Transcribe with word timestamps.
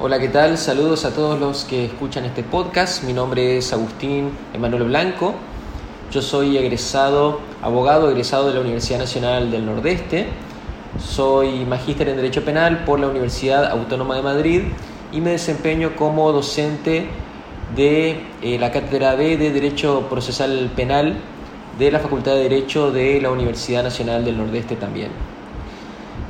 Hola, 0.00 0.18
¿qué 0.18 0.26
tal? 0.26 0.58
Saludos 0.58 1.04
a 1.04 1.14
todos 1.14 1.38
los 1.38 1.64
que 1.64 1.84
escuchan 1.84 2.24
este 2.24 2.42
podcast. 2.42 3.04
Mi 3.04 3.12
nombre 3.12 3.58
es 3.58 3.72
Agustín 3.72 4.30
Emanuel 4.52 4.82
Blanco. 4.82 5.36
Yo 6.10 6.20
soy 6.20 6.58
egresado, 6.58 7.38
abogado 7.62 8.10
egresado 8.10 8.48
de 8.48 8.54
la 8.54 8.60
Universidad 8.60 8.98
Nacional 8.98 9.52
del 9.52 9.64
Nordeste. 9.64 10.26
Soy 10.98 11.64
magíster 11.64 12.08
en 12.08 12.16
Derecho 12.16 12.44
Penal 12.44 12.84
por 12.84 12.98
la 12.98 13.06
Universidad 13.06 13.70
Autónoma 13.70 14.16
de 14.16 14.22
Madrid 14.22 14.62
y 15.12 15.20
me 15.20 15.30
desempeño 15.30 15.94
como 15.94 16.32
docente 16.32 17.06
de 17.76 18.20
eh, 18.42 18.58
la 18.58 18.72
Cátedra 18.72 19.14
B 19.14 19.36
de 19.36 19.52
Derecho 19.52 20.08
Procesal 20.10 20.72
Penal 20.74 21.18
de 21.78 21.92
la 21.92 22.00
Facultad 22.00 22.32
de 22.32 22.42
Derecho 22.42 22.90
de 22.90 23.20
la 23.20 23.30
Universidad 23.30 23.84
Nacional 23.84 24.24
del 24.24 24.38
Nordeste 24.38 24.74
también. 24.74 25.10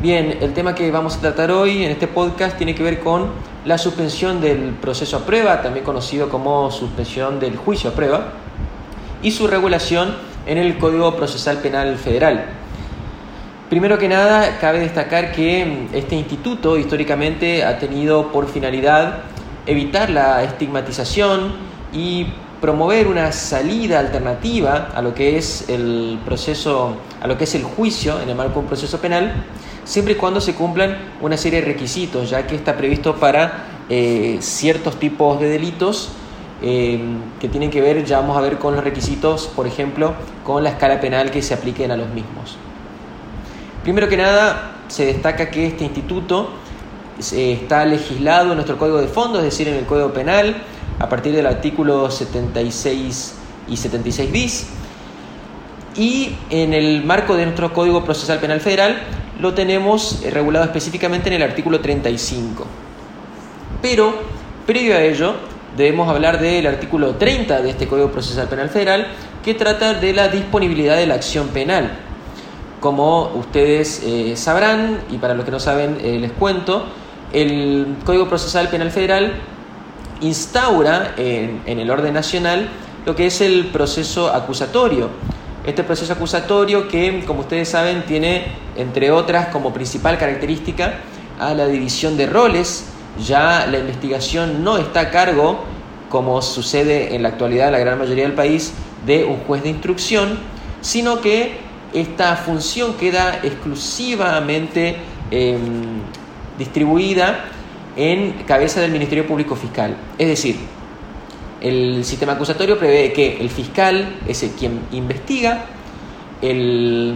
Bien, 0.02 0.36
el 0.42 0.52
tema 0.52 0.74
que 0.74 0.90
vamos 0.90 1.16
a 1.16 1.20
tratar 1.20 1.50
hoy 1.50 1.82
en 1.82 1.90
este 1.90 2.08
podcast 2.08 2.58
tiene 2.58 2.74
que 2.74 2.82
ver 2.82 3.00
con 3.00 3.53
la 3.64 3.78
suspensión 3.78 4.40
del 4.40 4.74
proceso 4.80 5.16
a 5.16 5.20
prueba, 5.20 5.62
también 5.62 5.84
conocido 5.84 6.28
como 6.28 6.70
suspensión 6.70 7.40
del 7.40 7.56
juicio 7.56 7.90
a 7.90 7.92
prueba, 7.94 8.32
y 9.22 9.30
su 9.30 9.46
regulación 9.46 10.14
en 10.46 10.58
el 10.58 10.76
Código 10.78 11.16
Procesal 11.16 11.58
Penal 11.58 11.96
Federal. 11.96 12.44
Primero 13.70 13.98
que 13.98 14.08
nada, 14.08 14.58
cabe 14.60 14.80
destacar 14.80 15.32
que 15.32 15.88
este 15.94 16.14
instituto 16.14 16.76
históricamente 16.76 17.64
ha 17.64 17.78
tenido 17.78 18.30
por 18.30 18.48
finalidad 18.48 19.20
evitar 19.66 20.10
la 20.10 20.44
estigmatización 20.44 21.54
y 21.92 22.26
promover 22.64 23.08
una 23.08 23.30
salida 23.30 23.98
alternativa 23.98 24.88
a 24.94 25.02
lo 25.02 25.12
que 25.12 25.36
es 25.36 25.68
el 25.68 26.18
proceso, 26.24 26.96
a 27.20 27.26
lo 27.26 27.36
que 27.36 27.44
es 27.44 27.54
el 27.54 27.62
juicio 27.62 28.18
en 28.22 28.30
el 28.30 28.34
marco 28.34 28.54
de 28.54 28.60
un 28.60 28.66
proceso 28.68 28.98
penal, 29.00 29.44
siempre 29.84 30.14
y 30.14 30.16
cuando 30.16 30.40
se 30.40 30.54
cumplan 30.54 30.96
una 31.20 31.36
serie 31.36 31.60
de 31.60 31.66
requisitos, 31.66 32.30
ya 32.30 32.46
que 32.46 32.56
está 32.56 32.74
previsto 32.74 33.16
para 33.16 33.66
eh, 33.90 34.38
ciertos 34.40 34.98
tipos 34.98 35.38
de 35.40 35.50
delitos 35.50 36.08
eh, 36.62 37.04
que 37.38 37.50
tienen 37.50 37.68
que 37.68 37.82
ver, 37.82 38.02
ya 38.06 38.20
vamos 38.20 38.38
a 38.38 38.40
ver 38.40 38.56
con 38.56 38.74
los 38.74 38.82
requisitos, 38.82 39.46
por 39.54 39.66
ejemplo, 39.66 40.14
con 40.42 40.64
la 40.64 40.70
escala 40.70 41.02
penal 41.02 41.30
que 41.30 41.42
se 41.42 41.52
apliquen 41.52 41.90
a 41.90 41.98
los 41.98 42.08
mismos. 42.08 42.56
Primero 43.82 44.08
que 44.08 44.16
nada, 44.16 44.76
se 44.88 45.04
destaca 45.04 45.50
que 45.50 45.66
este 45.66 45.84
instituto 45.84 46.48
eh, 47.34 47.58
está 47.60 47.84
legislado 47.84 48.52
en 48.52 48.54
nuestro 48.54 48.78
Código 48.78 49.02
de 49.02 49.08
Fondo, 49.08 49.40
es 49.40 49.44
decir, 49.44 49.68
en 49.68 49.74
el 49.74 49.84
Código 49.84 50.14
Penal, 50.14 50.56
a 50.98 51.08
partir 51.08 51.34
del 51.34 51.46
artículo 51.46 52.10
76 52.10 53.34
y 53.68 53.76
76 53.76 54.32
bis. 54.32 54.66
Y 55.96 56.36
en 56.50 56.74
el 56.74 57.04
marco 57.04 57.36
de 57.36 57.44
nuestro 57.44 57.72
Código 57.72 58.04
Procesal 58.04 58.38
Penal 58.38 58.60
Federal 58.60 58.98
lo 59.40 59.54
tenemos 59.54 60.22
regulado 60.30 60.64
específicamente 60.64 61.28
en 61.28 61.34
el 61.34 61.42
artículo 61.42 61.80
35. 61.80 62.64
Pero, 63.82 64.14
previo 64.66 64.94
a 64.94 65.02
ello, 65.02 65.34
debemos 65.76 66.08
hablar 66.08 66.40
del 66.40 66.66
artículo 66.66 67.16
30 67.16 67.60
de 67.60 67.70
este 67.70 67.86
Código 67.86 68.10
Procesal 68.10 68.48
Penal 68.48 68.70
Federal, 68.70 69.06
que 69.44 69.54
trata 69.54 69.94
de 69.94 70.12
la 70.12 70.28
disponibilidad 70.28 70.96
de 70.96 71.06
la 71.06 71.14
acción 71.14 71.48
penal. 71.48 71.90
Como 72.80 73.32
ustedes 73.34 74.02
eh, 74.04 74.36
sabrán, 74.36 75.00
y 75.10 75.18
para 75.18 75.34
los 75.34 75.44
que 75.44 75.50
no 75.50 75.60
saben 75.60 75.98
eh, 76.00 76.18
les 76.18 76.32
cuento, 76.32 76.84
el 77.32 77.96
Código 78.04 78.28
Procesal 78.28 78.68
Penal 78.68 78.90
Federal 78.90 79.34
instaura 80.20 81.14
en, 81.16 81.62
el 81.66 81.90
orden 81.90 82.14
nacional 82.14 82.68
lo 83.04 83.14
que 83.14 83.26
es 83.26 83.40
el 83.40 83.66
proceso 83.66 84.32
acusatorio. 84.32 85.10
Este 85.66 85.84
proceso 85.84 86.12
acusatorio 86.12 86.88
que, 86.88 87.24
como 87.26 87.40
ustedes 87.40 87.68
saben, 87.68 88.04
tiene, 88.06 88.44
entre 88.76 89.10
otras, 89.10 89.48
como 89.48 89.72
principal 89.72 90.18
característica 90.18 90.94
a 91.38 91.54
la 91.54 91.66
división 91.66 92.16
de 92.16 92.26
roles. 92.26 92.86
Ya 93.24 93.66
la 93.66 93.78
investigación 93.78 94.64
no 94.64 94.78
está 94.78 95.00
a 95.00 95.10
cargo, 95.10 95.64
como 96.08 96.40
sucede 96.42 97.14
en 97.14 97.22
la 97.22 97.30
actualidad 97.30 97.66
en 97.66 97.72
la 97.72 97.78
gran 97.78 97.98
mayoría 97.98 98.24
del 98.24 98.34
país, 98.34 98.72
de 99.06 99.24
un 99.24 99.38
juez 99.40 99.62
de 99.62 99.70
instrucción, 99.70 100.38
sino 100.80 101.20
que 101.20 101.58
esta 101.92 102.36
función 102.36 102.94
queda 102.94 103.40
exclusivamente 103.42 104.96
em, 105.30 106.00
distribuida 106.58 107.44
en 107.96 108.32
cabeza 108.46 108.80
del 108.80 108.90
Ministerio 108.90 109.26
Público 109.26 109.56
Fiscal. 109.56 109.96
Es 110.18 110.28
decir, 110.28 110.56
el 111.60 112.04
sistema 112.04 112.32
acusatorio 112.32 112.78
prevé 112.78 113.12
que 113.12 113.40
el 113.40 113.48
fiscal 113.48 114.16
es 114.26 114.42
el 114.42 114.50
quien 114.50 114.80
investiga 114.92 115.64
el, 116.42 117.14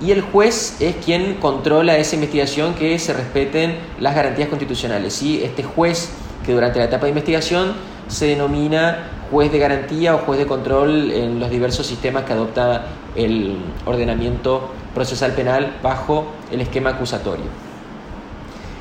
y 0.00 0.10
el 0.10 0.20
juez 0.20 0.76
es 0.80 0.96
quien 0.96 1.34
controla 1.34 1.96
esa 1.96 2.16
investigación 2.16 2.74
que 2.74 2.98
se 2.98 3.14
respeten 3.14 3.76
las 3.98 4.14
garantías 4.14 4.48
constitucionales. 4.48 5.14
¿sí? 5.14 5.42
Este 5.42 5.62
juez 5.62 6.12
que 6.44 6.52
durante 6.52 6.78
la 6.78 6.84
etapa 6.84 7.06
de 7.06 7.10
investigación 7.10 7.72
se 8.08 8.26
denomina 8.26 9.10
juez 9.30 9.50
de 9.50 9.58
garantía 9.58 10.14
o 10.14 10.18
juez 10.18 10.38
de 10.38 10.46
control 10.46 11.10
en 11.10 11.40
los 11.40 11.50
diversos 11.50 11.86
sistemas 11.86 12.24
que 12.24 12.32
adopta 12.32 12.86
el 13.16 13.56
ordenamiento 13.84 14.70
procesal 14.94 15.32
penal 15.32 15.78
bajo 15.82 16.26
el 16.52 16.60
esquema 16.60 16.90
acusatorio. 16.90 17.46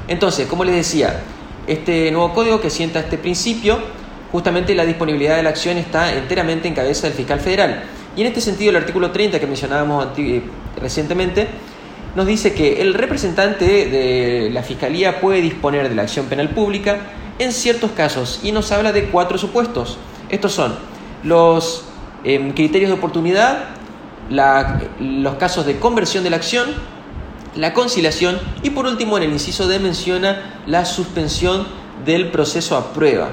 Entonces, 0.08 0.48
como 0.48 0.64
les 0.64 0.76
decía, 0.76 1.22
este 1.68 2.12
nuevo 2.12 2.34
código 2.34 2.62
que 2.62 2.70
sienta 2.70 3.00
este 3.00 3.18
principio, 3.18 3.80
justamente 4.32 4.76
la 4.76 4.86
disponibilidad 4.86 5.36
de 5.38 5.44
la 5.44 5.50
acción 5.50 5.78
está 5.78 6.14
enteramente 6.14 6.68
en 6.68 6.76
cabeza 6.76 7.08
del 7.08 7.16
fiscal 7.16 7.40
federal. 7.40 7.84
Y 8.16 8.22
en 8.22 8.28
este 8.28 8.42
sentido, 8.42 8.70
el 8.70 8.78
artículo 8.78 9.12
30 9.12 9.40
que 9.40 9.48
mencionábamos 9.48 10.08
recientemente 10.80 11.48
nos 12.16 12.26
dice 12.26 12.54
que 12.54 12.82
el 12.82 12.94
representante 12.94 13.66
de 13.66 14.50
la 14.52 14.64
fiscalía 14.64 15.20
puede 15.20 15.42
disponer 15.42 15.90
de 15.90 15.96
la 15.96 16.04
acción 16.04 16.28
penal 16.28 16.50
pública 16.50 16.98
en 17.40 17.52
ciertos 17.52 17.92
casos 17.92 18.40
y 18.42 18.52
nos 18.54 18.72
habla 18.72 18.94
de 18.94 19.06
cuatro 19.06 19.38
supuestos. 19.38 19.98
Estos 20.30 20.54
son 20.54 20.76
los 21.24 21.86
em, 22.24 22.54
criterios 22.54 22.90
de 22.90 22.96
oportunidad, 22.96 23.66
los 24.30 25.36
casos 25.36 25.66
de 25.66 25.78
conversión 25.78 26.24
de 26.24 26.30
la 26.30 26.38
acción, 26.38 26.70
la 27.56 27.74
conciliación 27.74 28.40
y 28.64 28.72
por 28.72 28.86
último 28.86 29.18
en 29.18 29.24
el 29.24 29.32
inciso 29.32 29.68
D 29.68 29.80
menciona 29.80 30.62
la 30.68 30.86
suspensión 30.86 31.66
del 32.06 32.30
proceso 32.30 32.78
a 32.78 32.94
prueba. 32.94 33.30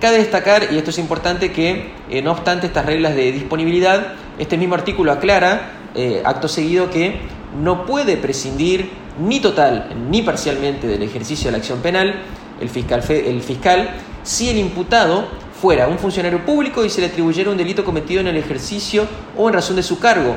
Cabe 0.00 0.18
destacar, 0.18 0.68
y 0.72 0.76
esto 0.76 0.90
es 0.90 0.98
importante, 0.98 1.52
que 1.52 1.92
eh, 2.10 2.22
no 2.22 2.32
obstante 2.32 2.66
estas 2.66 2.86
reglas 2.86 3.14
de 3.14 3.32
disponibilidad, 3.32 4.14
este 4.38 4.56
mismo 4.56 4.74
artículo 4.74 5.12
aclara, 5.12 5.72
eh, 5.94 6.22
acto 6.24 6.48
seguido, 6.48 6.90
que 6.90 7.18
no 7.62 7.86
puede 7.86 8.16
prescindir 8.16 8.90
ni 9.18 9.40
total 9.40 9.94
ni 10.10 10.22
parcialmente 10.22 10.86
del 10.86 11.02
ejercicio 11.02 11.46
de 11.46 11.52
la 11.52 11.58
acción 11.58 11.80
penal 11.80 12.14
el 12.60 12.68
fiscal, 12.68 13.02
el 13.08 13.42
fiscal 13.42 13.90
si 14.22 14.48
el 14.48 14.58
imputado 14.58 15.26
fuera 15.60 15.88
un 15.88 15.98
funcionario 15.98 16.44
público 16.44 16.84
y 16.84 16.90
se 16.90 17.00
le 17.00 17.08
atribuyera 17.08 17.50
un 17.50 17.56
delito 17.56 17.84
cometido 17.84 18.20
en 18.20 18.26
el 18.26 18.36
ejercicio 18.36 19.06
o 19.36 19.48
en 19.48 19.54
razón 19.54 19.76
de 19.76 19.82
su 19.82 19.98
cargo, 19.98 20.36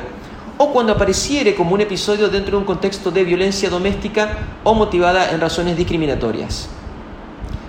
o 0.58 0.72
cuando 0.72 0.92
apareciere 0.92 1.54
como 1.54 1.74
un 1.74 1.80
episodio 1.80 2.28
dentro 2.28 2.52
de 2.52 2.58
un 2.58 2.64
contexto 2.64 3.10
de 3.10 3.24
violencia 3.24 3.70
doméstica 3.70 4.38
o 4.64 4.74
motivada 4.74 5.30
en 5.30 5.40
razones 5.40 5.76
discriminatorias. 5.76 6.68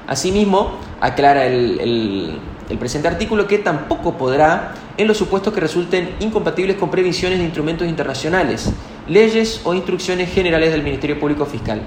Asimismo, 0.08 0.72
aclara 1.00 1.46
el, 1.46 2.40
presente 2.80 3.08
artículo 3.08 3.48
que 3.48 3.60
tampoco 3.60 4.18
podrá 4.18 4.74
en 4.98 5.08
los 5.08 5.18
supuestos 5.18 5.54
que 5.54 5.60
resulten 5.60 6.16
incompatibles 6.20 6.78
con 6.78 6.90
previsiones 6.90 7.38
de 7.38 7.46
instrumentos 7.46 7.88
internacionales, 7.88 8.72
leyes 9.08 9.62
o 9.64 9.74
instrucciones 9.74 10.32
generales 10.32 10.72
del 10.72 10.84
Ministerio 10.84 11.20
Público 11.20 11.46
Fiscal, 11.46 11.82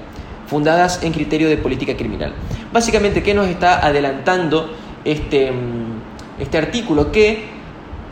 fundadas 0.47 1.03
en 1.03 1.11
criterio 1.11 1.49
de 1.49 1.57
política 1.57 1.95
criminal. 1.97 2.33
Básicamente, 2.71 3.23
¿qué 3.23 3.33
nos 3.33 3.47
está 3.47 3.85
adelantando 3.85 4.73
este, 5.03 5.51
mm, 5.51 6.41
este 6.41 6.57
artículo 6.57 7.11
que 7.11 7.52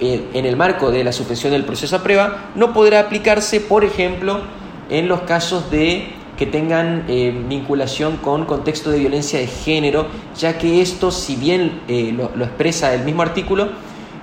en 0.02 0.46
el 0.46 0.58
marco 0.58 0.92
de 0.92 1.04
la 1.04 1.12
suspensión 1.12 1.54
del 1.54 1.64
proceso 1.64 1.96
a 1.96 2.04
prueba 2.04 2.52
no 2.56 2.74
podrá 2.74 3.00
aplicarse, 3.00 3.60
por 3.62 3.84
ejemplo, 3.84 4.42
en 4.90 5.08
los 5.08 5.22
casos 5.22 5.70
de 5.72 6.14
que 6.38 6.48
tengan 6.48 7.06
eh, 7.08 7.32
vinculación 7.48 8.18
con 8.18 8.46
contexto 8.46 8.90
de 8.90 8.98
violencia 8.98 9.40
de 9.40 9.46
género, 9.46 10.08
ya 10.36 10.58
que 10.58 10.82
esto, 10.82 11.12
si 11.12 11.36
bien 11.36 11.82
eh, 11.88 12.12
lo, 12.16 12.32
lo, 12.36 12.46
expresa 12.46 12.94
el 12.96 13.04
mismo 13.04 13.22
artículo, 13.22 13.70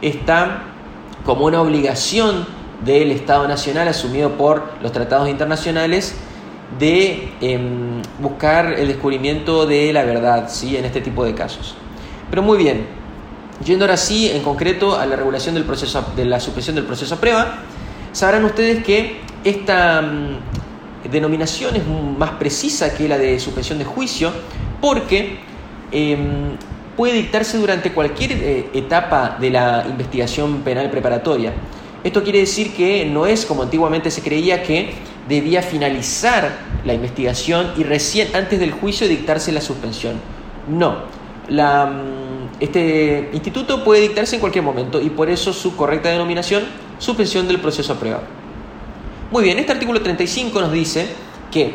está 0.02 0.64
como 1.24 1.46
una 1.46 1.62
obligación 1.62 2.44
del 2.84 3.12
Estado 3.12 3.46
Nacional 3.46 3.86
asumido 3.86 4.32
por 4.32 4.64
los 4.82 4.90
tratados 4.90 5.28
internacionales 5.28 6.16
de 6.78 7.28
em, 7.40 8.02
buscar 8.18 8.74
el 8.74 8.88
descubrimiento 8.88 9.66
de 9.66 9.92
la 9.92 10.04
verdad 10.04 10.48
¿sí? 10.48 10.76
en 10.76 10.84
este 10.84 11.00
tipo 11.00 11.24
de 11.24 11.34
casos. 11.34 11.74
Pero 12.30 12.42
muy 12.42 12.58
bien, 12.58 12.86
yendo 13.64 13.84
ahora 13.84 13.96
sí 13.96 14.30
en 14.30 14.42
concreto 14.42 14.98
a 14.98 15.06
la 15.06 15.16
regulación 15.16 15.54
del 15.54 15.64
proceso, 15.64 16.04
de 16.16 16.24
la 16.24 16.40
suspensión 16.40 16.76
del 16.76 16.84
proceso 16.84 17.14
a 17.14 17.18
prueba, 17.18 17.58
sabrán 18.12 18.44
ustedes 18.44 18.84
que 18.84 19.20
esta 19.44 20.02
mm, 20.02 21.10
denominación 21.10 21.76
es 21.76 21.82
más 22.18 22.32
precisa 22.32 22.94
que 22.94 23.08
la 23.08 23.18
de 23.18 23.38
suspensión 23.38 23.78
de 23.78 23.84
juicio 23.84 24.32
porque 24.80 25.38
em, 25.90 26.56
puede 26.96 27.14
dictarse 27.14 27.58
durante 27.58 27.92
cualquier 27.92 28.32
eh, 28.32 28.70
etapa 28.74 29.36
de 29.40 29.50
la 29.50 29.86
investigación 29.88 30.62
penal 30.62 30.90
preparatoria. 30.90 31.52
Esto 32.04 32.22
quiere 32.22 32.40
decir 32.40 32.74
que 32.74 33.04
no 33.06 33.26
es 33.26 33.44
como 33.44 33.62
antiguamente 33.62 34.10
se 34.10 34.22
creía 34.22 34.62
que 34.62 34.92
debía 35.28 35.62
finalizar 35.62 36.58
la 36.84 36.94
investigación 36.94 37.72
y 37.76 37.84
recién 37.84 38.34
antes 38.34 38.58
del 38.60 38.70
juicio 38.72 39.08
dictarse 39.08 39.52
la 39.52 39.60
suspensión. 39.60 40.14
No, 40.68 40.98
la, 41.48 41.86
mm, 41.86 42.27
este 42.60 43.30
instituto 43.32 43.84
puede 43.84 44.00
dictarse 44.02 44.36
en 44.36 44.40
cualquier 44.40 44.64
momento 44.64 45.00
y 45.00 45.10
por 45.10 45.30
eso 45.30 45.52
su 45.52 45.76
correcta 45.76 46.08
denominación, 46.08 46.64
suspensión 46.98 47.46
del 47.46 47.60
proceso 47.60 47.92
a 47.92 47.96
prueba. 47.96 48.22
Muy 49.30 49.44
bien, 49.44 49.58
este 49.58 49.72
artículo 49.72 50.02
35 50.02 50.60
nos 50.60 50.72
dice 50.72 51.06
que 51.52 51.74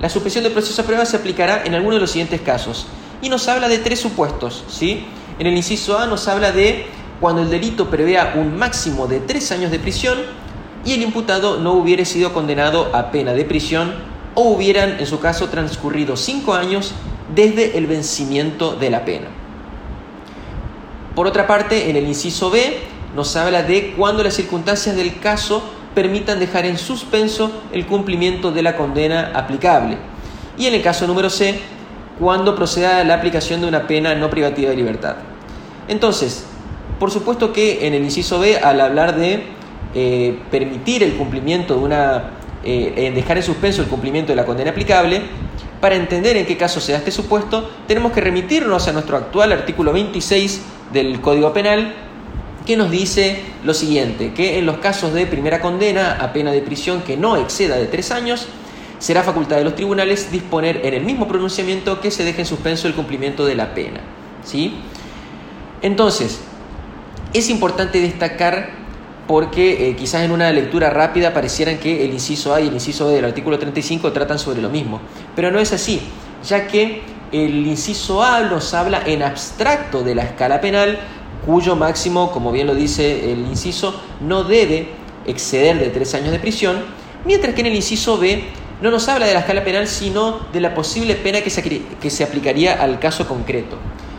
la 0.00 0.08
suspensión 0.08 0.44
del 0.44 0.52
proceso 0.52 0.82
a 0.82 0.84
prueba 0.84 1.04
se 1.04 1.16
aplicará 1.16 1.64
en 1.64 1.74
alguno 1.74 1.94
de 1.94 2.00
los 2.00 2.10
siguientes 2.10 2.40
casos 2.40 2.86
y 3.22 3.28
nos 3.28 3.46
habla 3.48 3.68
de 3.68 3.78
tres 3.78 4.00
supuestos. 4.00 4.64
¿sí? 4.68 5.04
En 5.38 5.46
el 5.46 5.56
inciso 5.56 5.98
A 5.98 6.06
nos 6.06 6.26
habla 6.28 6.50
de 6.52 6.86
cuando 7.20 7.42
el 7.42 7.50
delito 7.50 7.90
prevea 7.90 8.34
un 8.36 8.56
máximo 8.56 9.06
de 9.06 9.20
tres 9.20 9.52
años 9.52 9.70
de 9.70 9.78
prisión 9.78 10.18
y 10.84 10.94
el 10.94 11.02
imputado 11.02 11.58
no 11.58 11.72
hubiere 11.74 12.04
sido 12.04 12.32
condenado 12.32 12.90
a 12.94 13.10
pena 13.10 13.34
de 13.34 13.44
prisión 13.44 13.94
o 14.34 14.50
hubieran, 14.50 14.98
en 15.00 15.06
su 15.06 15.20
caso, 15.20 15.48
transcurrido 15.48 16.16
cinco 16.16 16.54
años 16.54 16.94
desde 17.34 17.76
el 17.76 17.86
vencimiento 17.86 18.74
de 18.76 18.90
la 18.90 19.04
pena. 19.04 19.37
Por 21.18 21.26
otra 21.26 21.48
parte, 21.48 21.90
en 21.90 21.96
el 21.96 22.06
inciso 22.06 22.48
B 22.48 22.78
nos 23.16 23.34
habla 23.34 23.64
de 23.64 23.92
cuando 23.96 24.22
las 24.22 24.34
circunstancias 24.34 24.94
del 24.94 25.18
caso 25.18 25.64
permitan 25.92 26.38
dejar 26.38 26.64
en 26.64 26.78
suspenso 26.78 27.50
el 27.72 27.86
cumplimiento 27.86 28.52
de 28.52 28.62
la 28.62 28.76
condena 28.76 29.32
aplicable. 29.34 29.98
Y 30.56 30.66
en 30.66 30.74
el 30.74 30.80
caso 30.80 31.08
número 31.08 31.28
C, 31.28 31.58
cuando 32.20 32.54
proceda 32.54 33.02
la 33.02 33.14
aplicación 33.14 33.60
de 33.60 33.66
una 33.66 33.88
pena 33.88 34.14
no 34.14 34.30
privativa 34.30 34.70
de 34.70 34.76
libertad. 34.76 35.16
Entonces, 35.88 36.44
por 37.00 37.10
supuesto 37.10 37.52
que 37.52 37.84
en 37.88 37.94
el 37.94 38.04
inciso 38.04 38.38
B, 38.38 38.56
al 38.56 38.80
hablar 38.80 39.16
de 39.16 39.42
eh, 39.96 40.38
permitir 40.52 41.02
el 41.02 41.14
cumplimiento 41.14 41.74
de 41.74 41.80
una, 41.80 42.30
eh, 42.62 43.10
dejar 43.12 43.38
en 43.38 43.42
suspenso 43.42 43.82
el 43.82 43.88
cumplimiento 43.88 44.30
de 44.30 44.36
la 44.36 44.46
condena 44.46 44.70
aplicable, 44.70 45.22
para 45.80 45.96
entender 45.96 46.36
en 46.36 46.46
qué 46.46 46.56
caso 46.56 46.80
se 46.80 46.92
da 46.92 46.98
este 46.98 47.10
supuesto, 47.10 47.68
tenemos 47.88 48.12
que 48.12 48.20
remitirnos 48.20 48.86
a 48.86 48.92
nuestro 48.92 49.16
actual 49.16 49.50
artículo 49.50 49.92
26 49.92 50.77
del 50.92 51.20
Código 51.20 51.52
Penal, 51.52 51.94
que 52.66 52.76
nos 52.76 52.90
dice 52.90 53.40
lo 53.64 53.72
siguiente, 53.74 54.32
que 54.34 54.58
en 54.58 54.66
los 54.66 54.78
casos 54.78 55.14
de 55.14 55.26
primera 55.26 55.60
condena 55.60 56.18
a 56.20 56.32
pena 56.32 56.52
de 56.52 56.60
prisión 56.60 57.02
que 57.02 57.16
no 57.16 57.36
exceda 57.36 57.76
de 57.76 57.86
tres 57.86 58.10
años, 58.10 58.46
será 58.98 59.22
facultad 59.22 59.56
de 59.56 59.64
los 59.64 59.74
tribunales 59.74 60.30
disponer 60.30 60.84
en 60.84 60.94
el 60.94 61.04
mismo 61.04 61.28
pronunciamiento 61.28 62.00
que 62.00 62.10
se 62.10 62.24
deje 62.24 62.40
en 62.40 62.46
suspenso 62.46 62.88
el 62.88 62.94
cumplimiento 62.94 63.46
de 63.46 63.54
la 63.54 63.74
pena. 63.74 64.00
¿sí? 64.44 64.74
Entonces, 65.82 66.40
es 67.32 67.48
importante 67.48 68.00
destacar 68.00 68.70
porque 69.26 69.90
eh, 69.90 69.96
quizás 69.96 70.22
en 70.22 70.30
una 70.30 70.50
lectura 70.50 70.90
rápida 70.90 71.34
parecieran 71.34 71.78
que 71.78 72.04
el 72.04 72.12
inciso 72.12 72.54
A 72.54 72.60
y 72.60 72.68
el 72.68 72.74
inciso 72.74 73.06
B 73.06 73.14
del 73.14 73.26
artículo 73.26 73.58
35 73.58 74.10
tratan 74.12 74.38
sobre 74.38 74.62
lo 74.62 74.70
mismo, 74.70 75.00
pero 75.36 75.50
no 75.50 75.58
es 75.58 75.72
así, 75.72 76.00
ya 76.46 76.66
que 76.66 77.02
el 77.32 77.66
inciso 77.66 78.22
A 78.22 78.40
nos 78.40 78.74
habla 78.74 79.02
en 79.04 79.22
abstracto 79.22 80.02
de 80.02 80.14
la 80.14 80.22
escala 80.22 80.60
penal, 80.60 80.98
cuyo 81.44 81.76
máximo, 81.76 82.30
como 82.30 82.52
bien 82.52 82.66
lo 82.66 82.74
dice 82.74 83.32
el 83.32 83.40
inciso, 83.40 84.00
no 84.20 84.44
debe 84.44 84.88
exceder 85.26 85.78
de 85.78 85.88
tres 85.90 86.14
años 86.14 86.32
de 86.32 86.38
prisión, 86.38 86.76
mientras 87.24 87.54
que 87.54 87.60
en 87.60 87.66
el 87.66 87.74
inciso 87.74 88.18
B 88.18 88.44
no 88.80 88.90
nos 88.90 89.08
habla 89.08 89.26
de 89.26 89.34
la 89.34 89.40
escala 89.40 89.64
penal, 89.64 89.86
sino 89.86 90.40
de 90.52 90.60
la 90.60 90.74
posible 90.74 91.14
pena 91.14 91.40
que 91.40 91.50
se, 91.50 91.62
que 91.62 92.10
se 92.10 92.24
aplicaría 92.24 92.82
al 92.82 92.98
caso 92.98 93.26
concreto, 93.26 93.76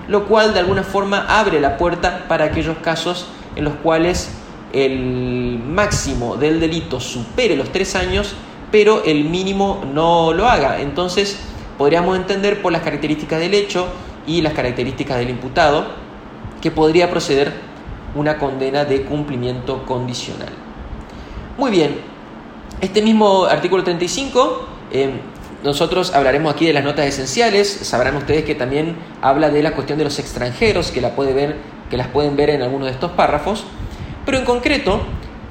lo 0.07 0.27
cual 0.27 0.53
de 0.53 0.59
alguna 0.59 0.83
forma 0.83 1.25
abre 1.27 1.59
la 1.59 1.77
puerta 1.77 2.25
para 2.27 2.45
aquellos 2.45 2.77
casos 2.77 3.27
en 3.55 3.63
los 3.63 3.75
cuales 3.75 4.29
el 4.73 5.59
máximo 5.65 6.35
del 6.35 6.59
delito 6.59 7.00
supere 7.00 7.55
los 7.55 7.71
tres 7.71 7.95
años, 7.95 8.35
pero 8.71 9.03
el 9.03 9.25
mínimo 9.25 9.83
no 9.94 10.33
lo 10.33 10.47
haga. 10.47 10.79
Entonces, 10.81 11.39
podríamos 11.79 12.17
entender 12.17 12.61
por 12.61 12.73
las 12.73 12.81
características 12.81 13.39
del 13.39 13.53
hecho 13.53 13.87
y 14.27 14.41
las 14.41 14.51
características 14.51 15.17
del 15.17 15.29
imputado 15.29 15.85
que 16.61 16.71
podría 16.71 17.09
proceder 17.09 17.53
una 18.15 18.37
condena 18.37 18.83
de 18.83 19.03
cumplimiento 19.03 19.85
condicional. 19.85 20.49
Muy 21.57 21.71
bien, 21.71 21.95
este 22.81 23.01
mismo 23.01 23.45
artículo 23.45 23.85
35, 23.85 24.67
eh, 24.91 25.09
nosotros 25.63 26.13
hablaremos 26.13 26.53
aquí 26.53 26.65
de 26.65 26.73
las 26.73 26.83
notas 26.83 27.05
esenciales, 27.05 27.69
sabrán 27.69 28.17
ustedes 28.17 28.43
que 28.43 28.55
también 28.55 28.97
habla 29.21 29.49
de 29.49 29.63
la 29.63 29.71
cuestión 29.71 29.97
de 29.97 30.03
los 30.03 30.19
extranjeros, 30.19 30.91
que, 30.91 30.99
la 30.99 31.15
puede 31.15 31.31
ver, 31.31 31.55
que 31.89 31.95
las 31.95 32.07
pueden 32.07 32.35
ver 32.35 32.49
en 32.49 32.61
algunos 32.61 32.87
de 32.87 32.93
estos 32.93 33.11
párrafos. 33.11 33.63
Pero 34.25 34.37
en 34.37 34.43
concreto, 34.43 34.99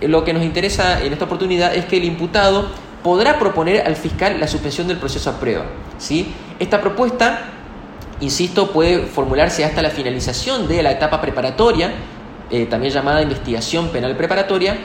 eh, 0.02 0.08
lo 0.08 0.24
que 0.24 0.34
nos 0.34 0.42
interesa 0.42 1.02
en 1.02 1.10
esta 1.14 1.24
oportunidad 1.24 1.74
es 1.74 1.86
que 1.86 1.96
el 1.96 2.04
imputado 2.04 2.66
podrá 3.02 3.38
proponer 3.38 3.86
al 3.86 3.96
fiscal 3.96 4.38
la 4.40 4.48
suspensión 4.48 4.88
del 4.88 4.98
proceso 4.98 5.30
a 5.30 5.40
prueba. 5.40 5.66
¿sí? 5.98 6.32
Esta 6.58 6.80
propuesta, 6.80 7.50
insisto, 8.20 8.70
puede 8.70 9.06
formularse 9.06 9.64
hasta 9.64 9.82
la 9.82 9.90
finalización 9.90 10.68
de 10.68 10.82
la 10.82 10.92
etapa 10.92 11.20
preparatoria, 11.20 11.92
eh, 12.50 12.66
también 12.66 12.92
llamada 12.92 13.22
investigación 13.22 13.88
penal 13.88 14.16
preparatoria, 14.16 14.76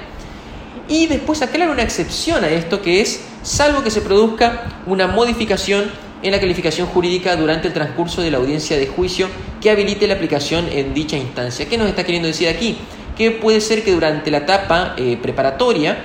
y 0.87 1.07
después 1.07 1.41
aclarar 1.41 1.69
una 1.69 1.83
excepción 1.83 2.43
a 2.43 2.49
esto 2.49 2.81
que 2.81 3.01
es, 3.01 3.25
salvo 3.41 3.83
que 3.83 3.91
se 3.91 4.01
produzca 4.01 4.63
una 4.85 5.07
modificación 5.07 5.89
en 6.21 6.31
la 6.31 6.39
calificación 6.39 6.87
jurídica 6.87 7.35
durante 7.35 7.67
el 7.67 7.73
transcurso 7.73 8.21
de 8.21 8.31
la 8.31 8.37
audiencia 8.37 8.77
de 8.77 8.87
juicio 8.87 9.27
que 9.61 9.69
habilite 9.69 10.07
la 10.07 10.13
aplicación 10.13 10.67
en 10.71 10.93
dicha 10.93 11.17
instancia. 11.17 11.67
¿Qué 11.67 11.77
nos 11.77 11.87
está 11.87 12.03
queriendo 12.03 12.27
decir 12.27 12.47
aquí? 12.47 12.77
que 13.17 13.31
puede 13.31 13.61
ser 13.61 13.83
que 13.83 13.91
durante 13.91 14.31
la 14.31 14.39
etapa 14.39 14.95
eh, 14.97 15.17
preparatoria 15.21 15.97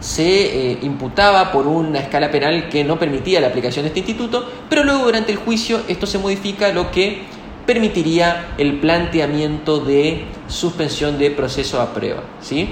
se 0.00 0.72
eh, 0.72 0.78
imputaba 0.82 1.52
por 1.52 1.66
una 1.66 2.00
escala 2.00 2.30
penal 2.30 2.68
que 2.68 2.82
no 2.84 2.98
permitía 2.98 3.40
la 3.40 3.48
aplicación 3.48 3.84
de 3.84 3.88
este 3.88 4.00
instituto, 4.00 4.48
pero 4.68 4.82
luego 4.82 5.04
durante 5.04 5.30
el 5.30 5.38
juicio 5.38 5.80
esto 5.88 6.06
se 6.06 6.18
modifica 6.18 6.72
lo 6.72 6.90
que 6.90 7.22
permitiría 7.66 8.48
el 8.58 8.80
planteamiento 8.80 9.78
de 9.78 10.24
suspensión 10.48 11.18
de 11.18 11.30
proceso 11.30 11.80
a 11.80 11.92
prueba. 11.92 12.22
¿sí? 12.40 12.70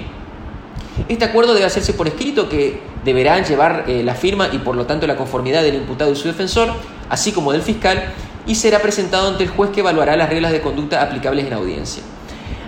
Este 1.07 1.23
acuerdo 1.23 1.53
debe 1.53 1.65
hacerse 1.65 1.93
por 1.93 2.07
escrito 2.07 2.49
que 2.49 2.81
deberán 3.05 3.45
llevar 3.45 3.85
eh, 3.87 4.03
la 4.03 4.15
firma 4.15 4.49
y 4.51 4.57
por 4.57 4.75
lo 4.75 4.85
tanto 4.85 5.07
la 5.07 5.15
conformidad 5.15 5.61
del 5.61 5.75
imputado 5.75 6.11
y 6.11 6.15
su 6.15 6.27
defensor, 6.27 6.73
así 7.09 7.31
como 7.31 7.51
del 7.51 7.61
fiscal, 7.61 8.11
y 8.45 8.55
será 8.55 8.79
presentado 8.79 9.29
ante 9.29 9.43
el 9.43 9.49
juez 9.49 9.69
que 9.69 9.81
evaluará 9.81 10.17
las 10.17 10.29
reglas 10.29 10.51
de 10.51 10.61
conducta 10.61 11.01
aplicables 11.01 11.45
en 11.45 11.53
audiencia. 11.53 12.03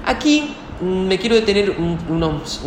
Aquí 0.06 0.56
me 0.82 1.20
quiero 1.20 1.36
detener 1.36 1.76
unos, 2.10 2.60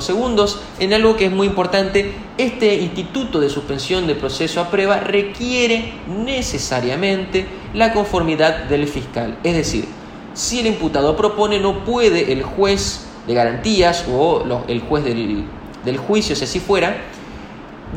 segundos 0.00 0.60
en 0.78 0.92
algo 0.92 1.16
que 1.16 1.26
es 1.26 1.32
muy 1.32 1.46
importante. 1.46 2.12
Este 2.36 2.74
instituto 2.76 3.40
de 3.40 3.48
suspensión 3.48 4.06
de 4.06 4.14
proceso 4.14 4.60
a 4.60 4.70
prueba 4.70 5.00
requiere 5.00 5.94
necesariamente 6.06 7.46
la 7.72 7.92
conformidad 7.92 8.64
del 8.64 8.86
fiscal. 8.86 9.38
Es 9.42 9.54
decir, 9.54 9.86
si 10.34 10.60
el 10.60 10.66
imputado 10.66 11.16
propone, 11.16 11.58
no 11.58 11.84
puede 11.84 12.32
el 12.32 12.42
juez 12.42 13.06
de 13.26 13.34
garantías 13.34 14.04
o 14.12 14.44
el 14.68 14.80
juez 14.80 15.04
del, 15.04 15.96
juicio, 15.96 16.36
si 16.36 16.44
así 16.44 16.60
fuera, 16.60 16.96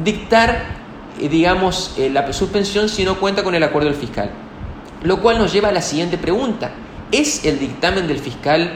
dictar, 0.03 0.77
eh, 1.19 1.27
digamos, 1.27 1.93
eh, 1.97 2.09
la 2.09 2.31
suspensión 2.31 2.87
si 2.87 3.03
no 3.03 3.19
cuenta 3.19 3.43
con 3.43 3.53
el 3.55 3.63
acuerdo 3.63 3.89
del 3.89 3.97
fiscal. 3.97 4.31
Lo 5.03 5.21
cual 5.21 5.37
nos 5.37 5.51
lleva 5.51 5.69
a 5.69 5.71
la 5.71 5.81
siguiente 5.81 6.17
pregunta. 6.17 6.71
¿Es 7.11 7.45
el 7.45 7.59
dictamen 7.59 8.07
del 8.07 8.19
fiscal 8.19 8.71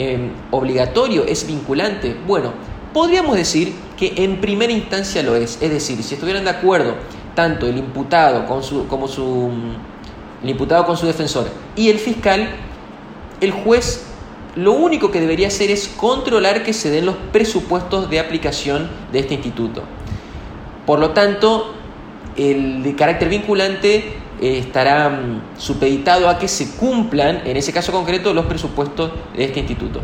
Em, 0.00 0.30
obligatorio, 0.52 1.24
es 1.24 1.44
vinculante. 1.44 2.14
Bueno, 2.24 2.52
podríamos 2.94 3.36
decir 3.36 3.74
que 3.96 4.12
en 4.18 4.40
primera 4.40 4.72
instancia 4.72 5.24
lo 5.24 5.34
es. 5.34 5.58
Es 5.60 5.72
decir, 5.72 6.00
si 6.04 6.14
estuvieran 6.14 6.44
de 6.44 6.50
acuerdo 6.50 6.94
tanto 7.34 7.66
el 7.66 7.78
imputado 7.78 8.46
con 8.46 8.62
su, 8.62 8.86
como 8.86 9.08
su 9.08 9.50
el 10.40 10.50
imputado 10.50 10.86
con 10.86 10.96
su 10.96 11.04
defensor 11.04 11.48
y 11.74 11.88
el 11.88 11.98
fiscal, 11.98 12.48
el 13.40 13.50
juez 13.50 14.06
lo 14.54 14.70
único 14.70 15.10
que 15.10 15.20
debería 15.20 15.48
hacer 15.48 15.68
es 15.72 15.88
controlar 15.88 16.62
que 16.62 16.72
se 16.72 16.90
den 16.90 17.04
los 17.04 17.16
presupuestos 17.32 18.08
de 18.08 18.20
aplicación 18.20 18.88
de 19.10 19.18
este 19.18 19.34
instituto. 19.34 19.82
Por 20.86 21.00
lo 21.00 21.10
tanto, 21.10 21.74
el 22.36 22.84
de 22.84 22.94
carácter 22.94 23.30
vinculante 23.30 24.14
eh, 24.40 24.58
estará 24.58 25.08
mm, 25.08 25.58
supeditado 25.58 26.28
a 26.28 26.38
que 26.38 26.48
se 26.48 26.76
cumplan, 26.76 27.42
en 27.44 27.56
ese 27.56 27.72
caso 27.72 27.92
concreto, 27.92 28.32
los 28.32 28.46
presupuestos 28.46 29.12
de 29.36 29.44
este 29.44 29.60
instituto. 29.60 30.00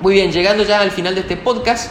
Muy 0.00 0.14
bien, 0.14 0.30
llegando 0.30 0.62
ya 0.64 0.80
al 0.80 0.90
final 0.90 1.14
de 1.14 1.22
este 1.22 1.36
podcast, 1.36 1.90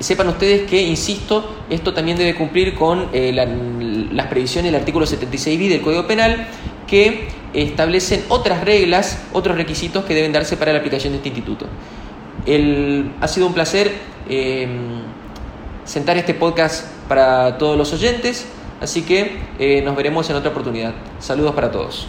sepan 0.00 0.28
ustedes 0.28 0.68
que, 0.68 0.82
insisto, 0.82 1.56
esto 1.70 1.94
también 1.94 2.18
debe 2.18 2.34
cumplir 2.34 2.74
con 2.74 3.08
eh, 3.12 3.32
las 3.32 4.26
previsiones 4.26 4.70
del 4.70 4.80
artículo 4.80 5.06
76b 5.06 5.68
del 5.68 5.80
Código 5.80 6.06
Penal, 6.06 6.46
que 6.86 7.28
establecen 7.54 8.24
otras 8.28 8.64
reglas, 8.64 9.22
otros 9.32 9.56
requisitos 9.56 10.04
que 10.04 10.14
deben 10.14 10.32
darse 10.32 10.56
para 10.56 10.72
la 10.72 10.78
aplicación 10.78 11.12
de 11.14 11.16
este 11.18 11.28
instituto. 11.30 11.66
ha 13.20 13.28
sido 13.28 13.46
un 13.46 13.54
placer 13.54 13.92
eh, 14.28 14.68
sentar 15.84 16.18
este 16.18 16.34
podcast 16.34 16.86
para 17.08 17.56
todos 17.56 17.76
los 17.76 17.92
oyentes. 17.92 18.46
Así 18.80 19.02
que 19.02 19.38
eh, 19.58 19.82
nos 19.82 19.96
veremos 19.96 20.28
en 20.30 20.36
otra 20.36 20.50
oportunidad. 20.50 20.94
Saludos 21.18 21.54
para 21.54 21.70
todos. 21.70 22.06